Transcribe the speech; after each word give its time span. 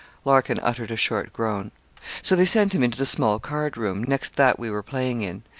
Larkin 0.25 0.57
uttered 0.63 0.89
a 0.89 0.95
short 0.95 1.31
groan. 1.31 1.69
'So 2.23 2.35
they 2.35 2.45
sent 2.47 2.73
him 2.73 2.81
into 2.81 2.97
the 2.97 3.05
small 3.05 3.37
card 3.37 3.77
room, 3.77 4.03
next 4.03 4.35
that 4.35 4.57
we 4.57 4.71
were 4.71 4.81
playing 4.81 5.21
in. 5.21 5.43